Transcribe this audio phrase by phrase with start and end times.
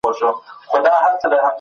[0.69, 1.33] اورنګوتان 🦧